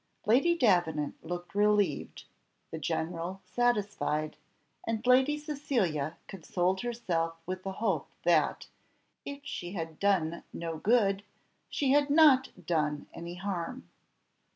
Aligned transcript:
Lady 0.25 0.57
Davenant 0.57 1.23
looked 1.23 1.53
relieved, 1.53 2.23
the 2.71 2.79
general 2.79 3.39
satisfied, 3.45 4.35
and 4.83 5.05
Lady 5.05 5.37
Cecilia 5.37 6.17
consoled 6.27 6.81
herself 6.81 7.35
with 7.45 7.61
the 7.61 7.73
hope 7.73 8.09
that, 8.23 8.67
if 9.25 9.41
she 9.45 9.73
had 9.73 9.99
done 9.99 10.41
no 10.51 10.77
good, 10.77 11.21
she 11.69 11.91
had 11.91 12.09
not 12.09 12.49
done 12.65 13.05
any 13.13 13.35
harm. 13.35 13.89